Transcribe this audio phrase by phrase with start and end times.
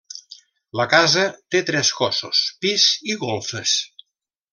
[0.79, 1.25] La casa
[1.55, 3.75] té tres cossos, pis i golfes.